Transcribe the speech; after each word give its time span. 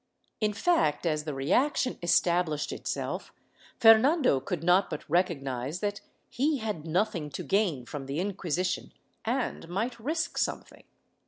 In 0.39 0.51
fact, 0.51 1.05
as 1.05 1.25
the 1.25 1.33
reaction 1.35 1.99
established 2.01 2.71
itself, 2.73 3.31
Fernando 3.79 4.39
could 4.39 4.63
not 4.63 4.89
but 4.89 5.07
recognize 5.07 5.79
that 5.79 6.01
he 6.27 6.57
had 6.57 6.87
nothing 6.87 7.29
to 7.29 7.43
gain 7.43 7.85
from 7.85 8.07
the 8.07 8.19
Inquisition 8.19 8.93
and 9.25 9.69
might 9.69 9.99
risk 9.99 10.39
something. 10.39 10.85